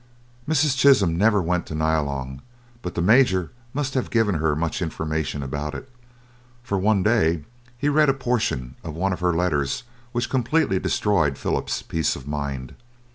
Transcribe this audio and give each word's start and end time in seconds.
Mrs. 0.49 0.75
Chisholm 0.75 1.15
never 1.15 1.43
went 1.43 1.67
to 1.67 1.75
Nyalong, 1.75 2.41
but 2.81 2.95
the 2.95 3.03
Major 3.03 3.51
must 3.71 3.93
have 3.93 4.09
given 4.09 4.33
her 4.33 4.55
much 4.55 4.81
information 4.81 5.43
about 5.43 5.75
it, 5.75 5.91
for 6.63 6.79
one 6.79 7.03
day 7.03 7.45
he 7.77 7.87
read 7.87 8.09
a 8.09 8.13
portion 8.15 8.73
of 8.83 8.95
one 8.95 9.13
of 9.13 9.19
her 9.19 9.31
letters 9.35 9.83
which 10.11 10.27
completely 10.27 10.79
destroyed 10.79 11.37
Philip's 11.37 11.83
peace 11.83 12.15
of 12.15 12.27
mind. 12.27 12.73